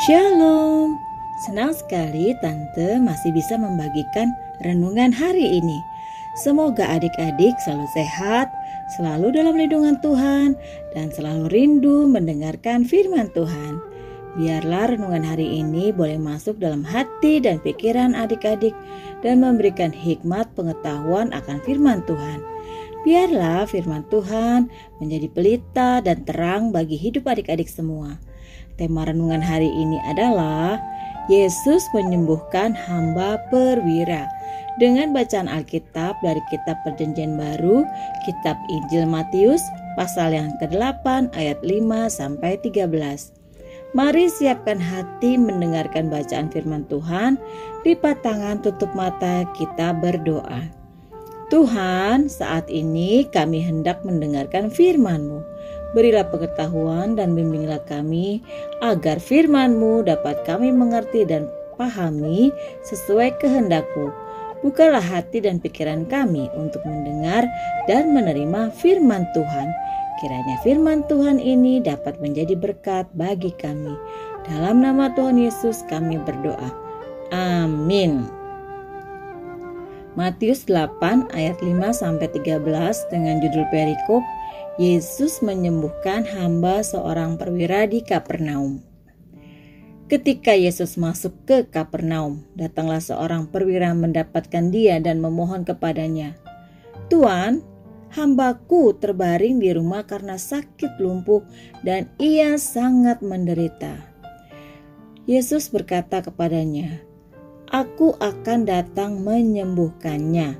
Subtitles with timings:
[0.00, 0.96] Shalom,
[1.44, 4.32] senang sekali Tante masih bisa membagikan
[4.64, 5.76] renungan hari ini.
[6.40, 8.48] Semoga adik-adik selalu sehat,
[8.96, 10.56] selalu dalam lindungan Tuhan,
[10.96, 13.76] dan selalu rindu mendengarkan firman Tuhan.
[14.40, 18.72] Biarlah renungan hari ini boleh masuk dalam hati dan pikiran adik-adik
[19.20, 22.49] dan memberikan hikmat pengetahuan akan firman Tuhan.
[23.00, 24.68] Biarlah firman Tuhan
[25.00, 28.20] menjadi pelita dan terang bagi hidup adik-adik semua.
[28.76, 30.76] Tema renungan hari ini adalah
[31.32, 34.28] Yesus menyembuhkan hamba perwira.
[34.76, 37.84] Dengan bacaan Alkitab dari kitab Perjanjian Baru,
[38.24, 39.60] kitab Injil Matius
[39.96, 42.84] pasal yang ke-8 ayat 5 sampai 13.
[43.92, 47.40] Mari siapkan hati mendengarkan bacaan firman Tuhan.
[47.82, 50.79] Lipat tangan, tutup mata, kita berdoa.
[51.50, 55.42] Tuhan, saat ini kami hendak mendengarkan firman-Mu.
[55.92, 58.38] Berilah pengetahuan dan bimbinglah kami
[58.78, 62.54] agar firman-Mu dapat kami mengerti dan pahami
[62.86, 64.14] sesuai kehendak-Mu.
[64.62, 67.48] Bukalah hati dan pikiran kami untuk mendengar
[67.90, 69.68] dan menerima firman Tuhan
[70.20, 73.96] Kiranya firman Tuhan ini dapat menjadi berkat bagi kami.
[74.44, 76.68] Dalam nama Tuhan Yesus kami berdoa.
[77.32, 78.39] Amin.
[80.18, 82.58] Matius 8 ayat 5 sampai 13
[83.14, 84.22] dengan judul perikop
[84.80, 88.82] Yesus menyembuhkan hamba seorang perwira di Kapernaum.
[90.10, 96.34] Ketika Yesus masuk ke Kapernaum, datanglah seorang perwira mendapatkan dia dan memohon kepadanya,
[97.06, 97.62] "Tuan,
[98.10, 101.46] hambaku terbaring di rumah karena sakit lumpuh
[101.86, 103.94] dan ia sangat menderita.
[105.30, 106.98] Yesus berkata kepadanya,
[107.70, 110.58] Aku akan datang menyembuhkannya.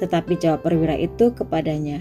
[0.00, 2.00] Tetapi jawab perwira itu kepadanya,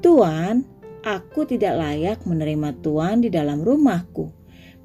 [0.00, 0.64] Tuan,
[1.04, 4.32] aku tidak layak menerima Tuan di dalam rumahku.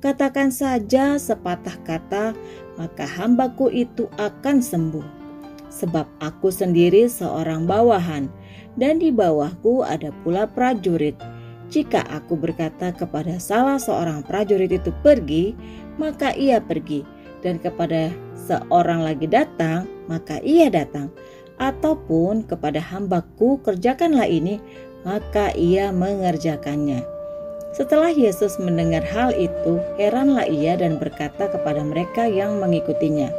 [0.04, 2.36] Katakan saja sepatah kata,
[2.76, 5.08] maka hambaku itu akan sembuh.
[5.72, 8.28] Sebab aku sendiri seorang bawahan,
[8.76, 11.16] dan di bawahku ada pula prajurit.
[11.72, 15.56] Jika aku berkata kepada salah seorang prajurit itu pergi,
[15.96, 17.04] maka ia pergi,
[17.42, 18.14] dan kepada
[18.48, 21.12] seorang lagi datang, maka ia datang,
[21.58, 24.62] ataupun kepada hambaku kerjakanlah ini,
[25.06, 27.02] maka ia mengerjakannya.
[27.76, 33.30] Setelah Yesus mendengar hal itu, heranlah ia dan berkata kepada mereka yang mengikutinya,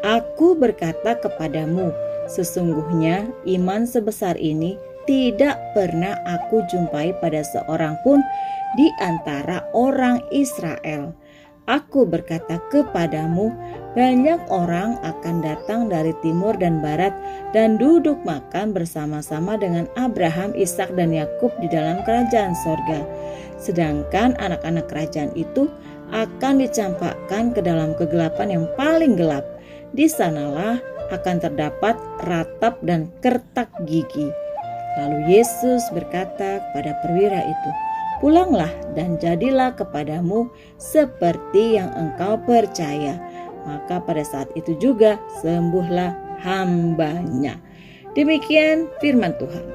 [0.00, 1.92] "Aku berkata kepadamu,
[2.28, 3.24] Sesungguhnya
[3.56, 4.76] iman sebesar ini
[5.08, 8.20] tidak pernah aku jumpai pada seorang pun
[8.76, 11.16] di antara orang Israel.
[11.68, 13.52] Aku berkata kepadamu,
[13.92, 17.12] banyak orang akan datang dari timur dan barat
[17.52, 23.04] dan duduk makan bersama-sama dengan Abraham, Ishak, dan Yakub di dalam kerajaan sorga.
[23.60, 25.68] Sedangkan anak-anak kerajaan itu
[26.08, 29.44] akan dicampakkan ke dalam kegelapan yang paling gelap.
[29.92, 30.80] Di sanalah
[31.12, 34.32] akan terdapat ratap dan kertak gigi.
[34.96, 37.70] Lalu Yesus berkata kepada perwira itu,
[38.18, 43.18] "Pulanglah dan jadilah kepadamu seperti yang engkau percaya."
[43.68, 47.60] Maka pada saat itu juga sembuhlah hambanya.
[48.16, 49.66] Demikian firman Tuhan.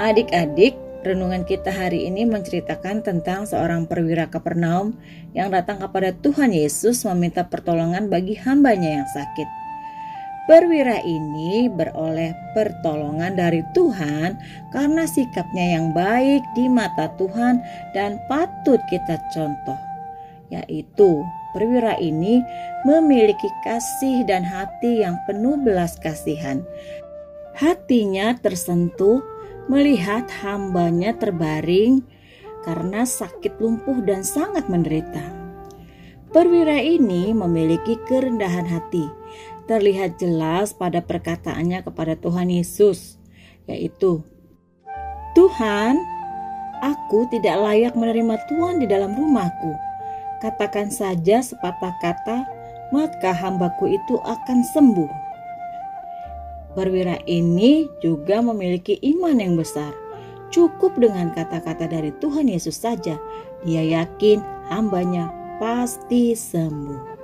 [0.00, 5.00] Adik-adik, Renungan kita hari ini menceritakan tentang seorang perwira Kapernaum
[5.32, 9.59] yang datang kepada Tuhan Yesus meminta pertolongan bagi hambanya yang sakit.
[10.48, 14.40] Perwira ini beroleh pertolongan dari Tuhan
[14.72, 17.60] karena sikapnya yang baik di mata Tuhan
[17.92, 19.78] dan patut kita contoh,
[20.50, 21.22] yaitu
[21.54, 22.42] perwira ini
[22.82, 26.64] memiliki kasih dan hati yang penuh belas kasihan.
[27.54, 29.22] Hatinya tersentuh
[29.70, 32.02] melihat hambanya terbaring
[32.66, 35.22] karena sakit lumpuh dan sangat menderita.
[36.30, 39.02] Perwira ini memiliki kerendahan hati,
[39.70, 43.22] terlihat jelas pada perkataannya kepada Tuhan Yesus,
[43.70, 44.26] yaitu,
[45.38, 45.94] "Tuhan,
[46.82, 49.70] aku tidak layak menerima Tuhan di dalam rumahku.
[50.42, 52.50] Katakan saja sepatah kata,
[52.90, 55.30] maka hambaku itu akan sembuh."
[56.74, 59.94] Perwira ini juga memiliki iman yang besar.
[60.50, 63.14] Cukup dengan kata-kata dari Tuhan Yesus saja,
[63.62, 65.30] dia yakin hambanya
[65.62, 67.22] pasti sembuh.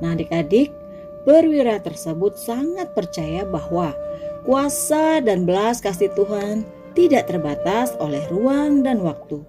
[0.00, 0.79] Nah adik-adik,
[1.26, 3.92] perwira tersebut sangat percaya bahwa
[4.44, 6.64] kuasa dan belas kasih Tuhan
[6.96, 9.40] tidak terbatas oleh ruang dan waktu.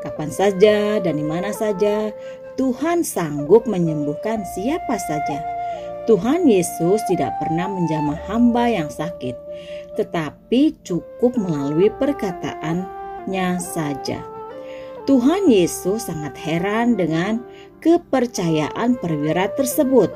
[0.00, 2.10] Kapan saja dan di mana saja,
[2.56, 5.38] Tuhan sanggup menyembuhkan siapa saja
[6.10, 9.38] Tuhan Yesus tidak pernah menjamah hamba yang sakit,
[9.94, 14.18] tetapi cukup melalui perkataannya saja.
[15.06, 17.46] Tuhan Yesus sangat heran dengan
[17.78, 20.10] kepercayaan perwira tersebut.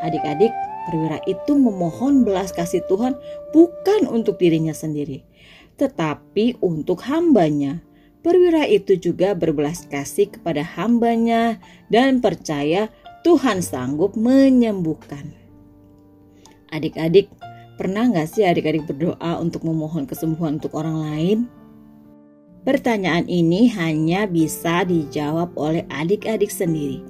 [0.00, 0.52] Adik-adik,
[0.88, 3.12] perwira itu memohon belas kasih Tuhan
[3.52, 5.20] bukan untuk dirinya sendiri,
[5.76, 7.84] tetapi untuk hambanya.
[8.20, 11.56] Perwira itu juga berbelas kasih kepada hambanya
[11.88, 12.92] dan percaya
[13.24, 15.32] Tuhan sanggup menyembuhkan.
[16.68, 17.32] Adik-adik,
[17.80, 21.38] pernah nggak sih adik-adik berdoa untuk memohon kesembuhan untuk orang lain?
[22.60, 27.00] Pertanyaan ini hanya bisa dijawab oleh adik-adik sendiri.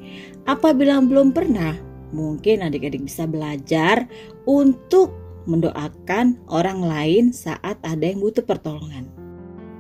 [0.47, 1.75] Apabila belum pernah,
[2.11, 4.07] mungkin adik-adik bisa belajar
[4.47, 5.15] untuk
[5.49, 9.09] mendoakan orang lain saat ada yang butuh pertolongan.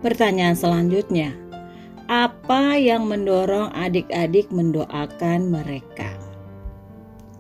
[0.00, 1.36] Pertanyaan selanjutnya,
[2.08, 6.10] apa yang mendorong adik-adik mendoakan mereka?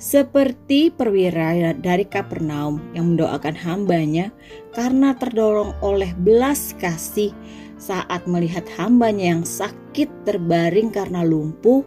[0.00, 4.32] Seperti perwira dari Kapernaum yang mendoakan hambanya
[4.72, 7.36] karena terdorong oleh belas kasih
[7.76, 11.84] saat melihat hambanya yang sakit terbaring karena lumpuh,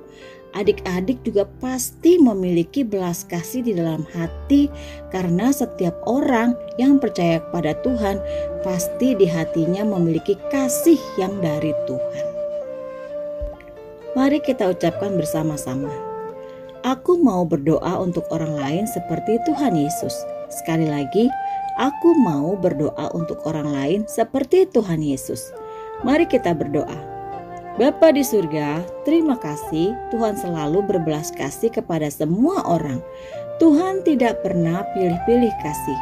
[0.54, 4.70] adik-adik juga pasti memiliki belas kasih di dalam hati
[5.10, 8.22] karena setiap orang yang percaya kepada Tuhan
[8.62, 12.26] pasti di hatinya memiliki kasih yang dari Tuhan.
[14.14, 15.90] Mari kita ucapkan bersama-sama.
[16.86, 20.14] Aku mau berdoa untuk orang lain seperti Tuhan Yesus.
[20.54, 21.32] Sekali lagi,
[21.82, 25.50] aku mau berdoa untuk orang lain seperti Tuhan Yesus.
[26.06, 27.13] Mari kita berdoa.
[27.74, 33.02] Bapa di surga, terima kasih Tuhan selalu berbelas kasih kepada semua orang.
[33.58, 36.00] Tuhan tidak pernah pilih-pilih kasih.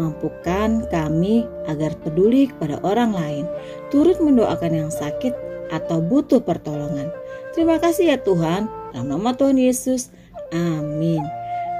[0.00, 3.44] Mampukan kami agar peduli kepada orang lain,
[3.92, 5.36] turut mendoakan yang sakit
[5.68, 7.12] atau butuh pertolongan.
[7.52, 10.08] Terima kasih ya Tuhan, dalam nama Tuhan Yesus.
[10.56, 11.20] Amin.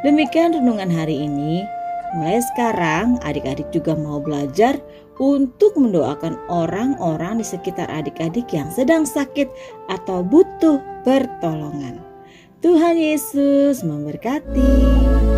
[0.05, 1.65] Demikian renungan hari ini.
[2.13, 4.77] Mulai sekarang, adik-adik juga mau belajar
[5.21, 9.47] untuk mendoakan orang-orang di sekitar adik-adik yang sedang sakit
[9.93, 12.01] atau butuh pertolongan.
[12.65, 15.30] Tuhan Yesus memberkati.